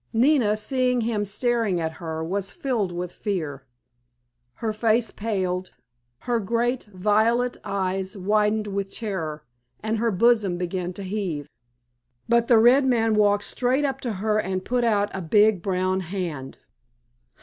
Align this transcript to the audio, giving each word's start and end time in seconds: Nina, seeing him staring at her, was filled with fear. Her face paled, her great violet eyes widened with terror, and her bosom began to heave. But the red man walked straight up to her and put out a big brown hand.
Nina, 0.13 0.57
seeing 0.57 1.01
him 1.01 1.25
staring 1.25 1.79
at 1.79 1.91
her, 2.01 2.23
was 2.23 2.51
filled 2.51 2.91
with 2.91 3.11
fear. 3.11 3.67
Her 4.55 4.73
face 4.73 5.11
paled, 5.11 5.69
her 6.21 6.39
great 6.39 6.85
violet 6.85 7.57
eyes 7.63 8.17
widened 8.17 8.65
with 8.65 8.91
terror, 8.91 9.43
and 9.81 9.99
her 9.99 10.09
bosom 10.09 10.57
began 10.57 10.91
to 10.93 11.03
heave. 11.03 11.47
But 12.27 12.47
the 12.47 12.57
red 12.57 12.83
man 12.83 13.13
walked 13.13 13.43
straight 13.43 13.85
up 13.85 14.01
to 14.01 14.13
her 14.13 14.39
and 14.39 14.65
put 14.65 14.83
out 14.83 15.11
a 15.13 15.21
big 15.21 15.61
brown 15.61 15.99
hand. 15.99 16.57